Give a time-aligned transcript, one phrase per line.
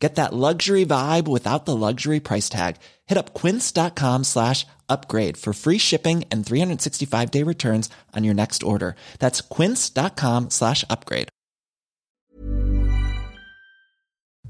[0.00, 2.76] Get that luxury vibe without the luxury price tag.
[3.06, 8.62] Hit up quince.com slash upgrade for free shipping and 365 day returns on your next
[8.62, 8.96] order.
[9.18, 11.28] That's quince.com slash upgrade.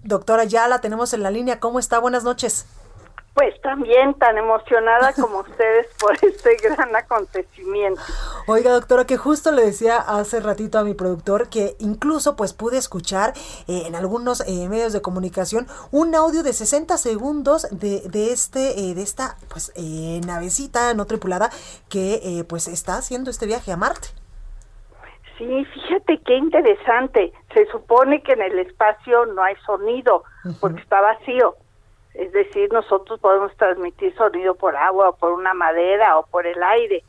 [0.02, 1.60] Doctora, ya la tenemos en la línea.
[1.60, 2.00] ¿Cómo está?
[2.00, 2.64] Buenas noches.
[3.34, 8.00] Pues también tan emocionada como ustedes por este gran acontecimiento.
[8.46, 12.78] Oiga, doctora, que justo le decía hace ratito a mi productor que incluso pues pude
[12.78, 13.32] escuchar
[13.68, 18.90] eh, en algunos eh, medios de comunicación un audio de 60 segundos de, de este
[18.90, 19.72] eh, de esta pues
[20.26, 21.50] navecita no tripulada
[21.88, 24.08] que pues está haciendo este viaje a Marte.
[25.38, 27.32] Sí, fíjate qué interesante.
[27.54, 30.24] Se supone que en el espacio no hay sonido
[30.60, 31.56] porque está vacío
[32.14, 36.62] es decir, nosotros podemos transmitir sonido por agua o por una madera o por el
[36.62, 37.04] aire,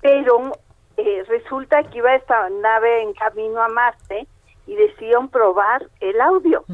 [0.00, 0.52] pero
[0.96, 4.26] eh, resulta que iba esta nave en camino a Marte
[4.66, 6.64] y decidieron probar el audio.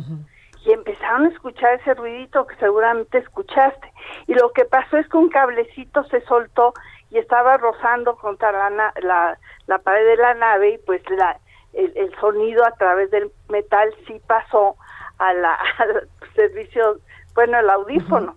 [0.66, 3.92] Y empezaron a escuchar ese ruidito que seguramente escuchaste.
[4.26, 6.72] Y lo que pasó es que un cablecito se soltó
[7.10, 11.38] y estaba rozando contra la, la, la pared de la nave y pues la,
[11.74, 14.76] el, el, sonido a través del metal sí pasó
[15.18, 16.98] a la, al servicio
[17.34, 18.36] bueno, el audífono.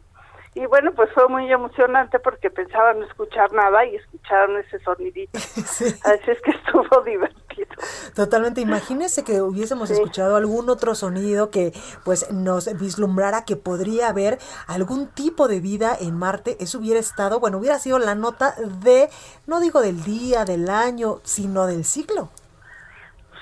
[0.58, 5.38] Y bueno, pues fue muy emocionante porque pensaba no escuchar nada y escucharon ese sonidito.
[5.38, 7.68] Así es que estuvo divertido.
[8.16, 8.62] Totalmente.
[8.62, 15.06] Imagínese que hubiésemos escuchado algún otro sonido que pues nos vislumbrara que podría haber algún
[15.10, 16.58] tipo de vida en Marte.
[16.60, 19.10] Eso hubiera estado, bueno, hubiera sido la nota de,
[19.46, 22.30] no digo del día, del año, sino del siglo.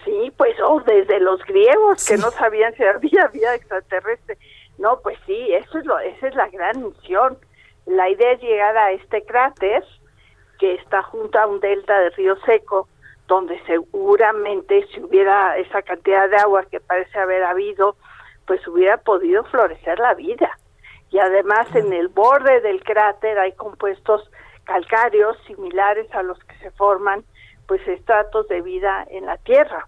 [0.06, 4.38] Sí, pues oh, desde los griegos que no sabían si había vida extraterrestre.
[4.78, 7.38] No, pues sí, eso es lo, esa es la gran misión.
[7.88, 9.84] La idea es llegar a este cráter
[10.60, 12.88] que está junto a un delta de río seco,
[13.28, 17.96] donde seguramente si hubiera esa cantidad de agua que parece haber habido,
[18.46, 20.52] pues hubiera podido florecer la vida.
[21.10, 24.30] Y además en el borde del cráter hay compuestos
[24.66, 27.24] calcáreos similares a los que se forman
[27.68, 29.88] pues estratos de vida en la Tierra.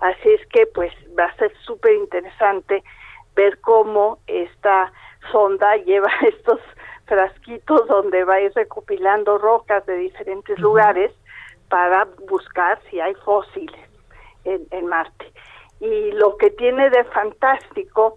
[0.00, 2.82] Así es que pues va a ser súper interesante
[3.36, 4.92] ver cómo esta
[5.30, 6.60] sonda lleva estos
[7.06, 11.12] frasquitos donde va a ir recopilando rocas de diferentes lugares
[11.68, 13.80] para buscar si hay fósiles
[14.44, 15.32] en, en, Marte.
[15.80, 18.16] Y lo que tiene de fantástico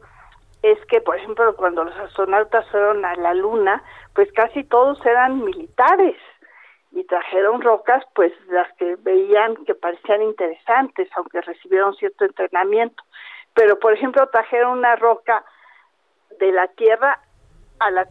[0.62, 3.84] es que, por ejemplo, cuando los astronautas fueron a la Luna,
[4.14, 6.16] pues casi todos eran militares
[6.94, 13.04] y trajeron rocas, pues las que veían que parecían interesantes, aunque recibieron cierto entrenamiento
[13.54, 15.44] pero por ejemplo trajeron una roca
[16.40, 17.20] de la Tierra
[17.80, 18.08] a la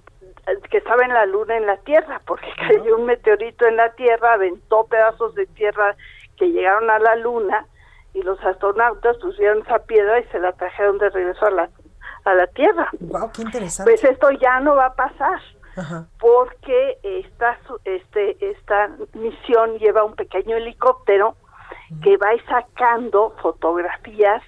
[0.70, 4.34] que estaba en la Luna en la Tierra, porque cayó un meteorito en la Tierra,
[4.34, 5.96] aventó pedazos de tierra
[6.36, 7.66] que llegaron a la Luna
[8.14, 11.70] y los astronautas pusieron esa piedra y se la trajeron de regreso a la
[12.24, 12.88] a la Tierra.
[13.00, 13.90] Wow, qué interesante.
[13.90, 15.40] Pues esto ya no va a pasar.
[16.34, 21.36] Porque esta este esta misión lleva un pequeño helicóptero
[22.02, 24.42] que va sacando fotografías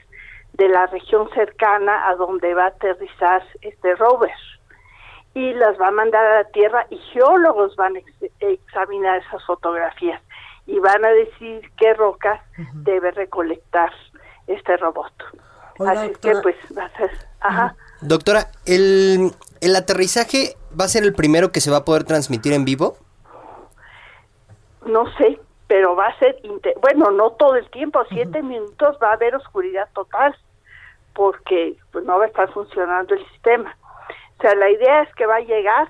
[0.54, 4.32] de la región cercana a donde va a aterrizar este rover
[5.34, 8.00] y las va a mandar a la Tierra y geólogos van a
[8.40, 10.22] examinar esas fotografías
[10.66, 12.40] y van a decir qué rocas
[12.84, 13.92] debe recolectar
[14.46, 15.12] este robot.
[15.86, 17.10] Así que pues va a ser...
[17.40, 17.76] Ajá.
[18.06, 19.30] Doctora, ¿el,
[19.62, 22.98] ¿el aterrizaje va a ser el primero que se va a poder transmitir en vivo?
[24.84, 26.36] No sé, pero va a ser,
[26.82, 30.36] bueno, no todo el tiempo, siete minutos va a haber oscuridad total
[31.14, 33.74] porque pues no va a estar funcionando el sistema.
[34.38, 35.88] O sea, la idea es que va a llegar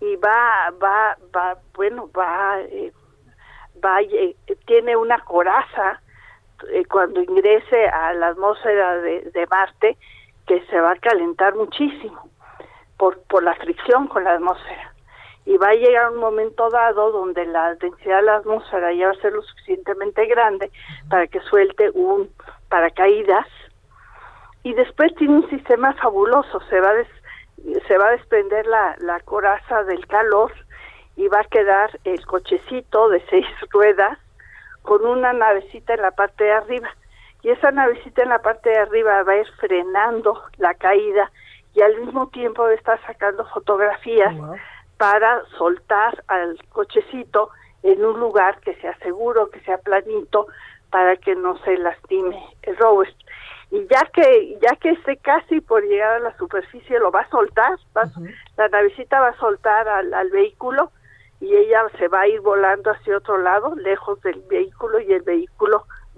[0.00, 2.92] y va, va, va, bueno, va, eh,
[3.82, 4.36] va, eh,
[4.66, 6.02] tiene una coraza
[6.70, 9.96] eh, cuando ingrese a la atmósfera de, de, Marte
[10.46, 12.28] que se va a calentar muchísimo
[12.96, 14.92] por, por la fricción con la atmósfera.
[15.46, 19.12] Y va a llegar un momento dado donde la densidad de la atmósfera ya va
[19.12, 20.70] a ser lo suficientemente grande
[21.10, 22.30] para que suelte un
[22.68, 23.46] paracaídas
[24.62, 29.20] y después tiene un sistema fabuloso, se va a, se va a desprender la, la
[29.20, 30.52] coraza del calor
[31.16, 34.18] y va a quedar el cochecito de seis ruedas
[34.82, 36.88] con una navecita en la parte de arriba.
[37.44, 41.30] Y esa navecita en la parte de arriba va a ir frenando la caída
[41.74, 44.34] y al mismo tiempo va a estar sacando fotografías
[44.96, 47.50] para soltar al cochecito
[47.82, 50.46] en un lugar que sea seguro, que sea planito,
[50.88, 53.14] para que no se lastime el rover.
[53.70, 57.28] Y ya que ya que esté casi por llegar a la superficie, lo va a
[57.28, 57.78] soltar,
[58.56, 60.92] la navecita va a soltar al, al vehículo
[61.40, 65.20] y ella se va a ir volando hacia otro lado, lejos del vehículo, y el
[65.20, 65.43] vehículo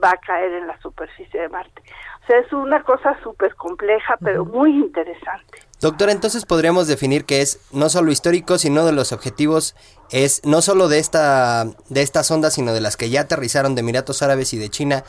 [0.07, 1.83] va a caer en la superficie de Marte.
[2.23, 5.59] O sea, es una cosa súper compleja, pero muy interesante.
[5.81, 9.75] Doctora, entonces podríamos definir que es no solo histórico, sino de los objetivos,
[10.11, 13.81] es no solo de esta, de estas ondas, sino de las que ya aterrizaron de
[13.81, 15.05] Emiratos Árabes y de China,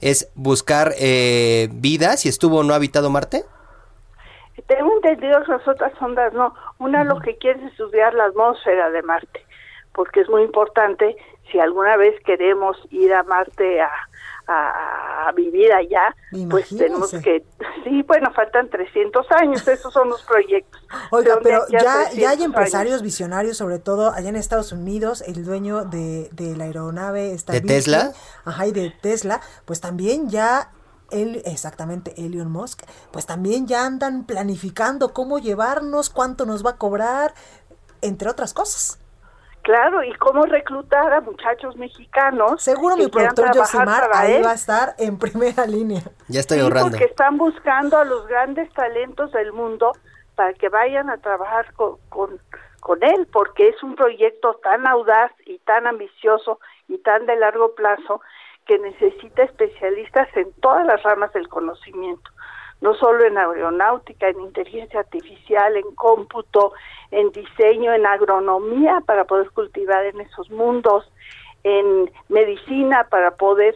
[0.00, 3.44] es buscar eh, vida, si estuvo o no habitado Marte.
[4.66, 6.54] Tengo entendido que las otras ondas no.
[6.78, 9.46] Una lo que quiere es estudiar la atmósfera de Marte,
[9.92, 11.16] porque es muy importante
[11.50, 13.90] si alguna vez queremos ir a Marte a,
[14.48, 16.16] a, vivir allá,
[16.48, 17.44] pues tenemos que,
[17.84, 20.80] sí, bueno, faltan 300 años, esos son los proyectos.
[21.10, 25.84] Oiga, pero ya, ya hay empresarios visionarios, sobre todo allá en Estados Unidos, el dueño
[25.84, 28.12] de, de la aeronave está ¿De Tesla?
[28.46, 30.70] Ajá, y de Tesla, pues también ya
[31.10, 36.76] él, exactamente, Elon Musk, pues también ya andan planificando cómo llevarnos, cuánto nos va a
[36.76, 37.34] cobrar,
[38.00, 38.98] entre otras cosas.
[39.68, 42.62] Claro, y cómo reclutar a muchachos mexicanos.
[42.62, 46.00] Seguro mi productor Josimar ahí va a estar en primera línea.
[46.26, 46.92] Ya estoy ahorrando.
[46.92, 49.92] Porque están buscando a los grandes talentos del mundo
[50.36, 52.40] para que vayan a trabajar con, con,
[52.80, 57.74] con él, porque es un proyecto tan audaz y tan ambicioso y tan de largo
[57.74, 58.22] plazo
[58.64, 62.30] que necesita especialistas en todas las ramas del conocimiento
[62.80, 66.72] no solo en aeronáutica, en inteligencia artificial, en cómputo,
[67.10, 71.10] en diseño, en agronomía para poder cultivar en esos mundos,
[71.64, 73.74] en medicina para poder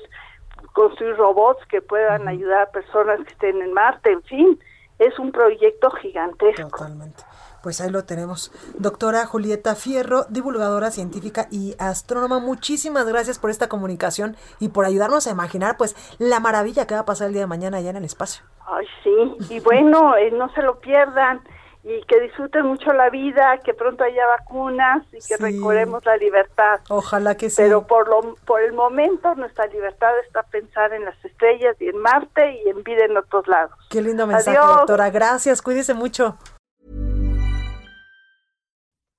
[0.72, 4.60] construir robots que puedan ayudar a personas que estén en Marte, en fin,
[4.98, 6.68] es un proyecto gigantesco.
[6.68, 7.24] Totalmente.
[7.62, 8.50] Pues ahí lo tenemos.
[8.78, 15.28] Doctora Julieta Fierro, divulgadora científica y astrónoma, muchísimas gracias por esta comunicación y por ayudarnos
[15.28, 17.96] a imaginar pues la maravilla que va a pasar el día de mañana allá en
[17.96, 18.44] el espacio.
[18.66, 21.42] Ay, sí, y bueno, eh, no se lo pierdan
[21.84, 26.80] y que disfruten mucho la vida, que pronto haya vacunas y que recordemos la libertad.
[26.88, 27.56] Ojalá que sí.
[27.56, 31.98] Pero por lo por el momento nuestra libertad está pensar en las estrellas y en
[31.98, 33.76] Marte y en vida en otros lados.
[33.90, 35.10] Qué lindo mensaje, doctora.
[35.10, 36.38] Gracias, cuídese mucho.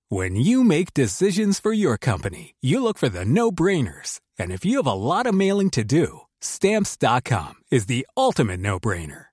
[0.10, 4.19] When you make decisions for your company, you look for the no-brainers.
[4.38, 9.33] And if you have a lot of mailing to do, stamps.com is the ultimate no-brainer.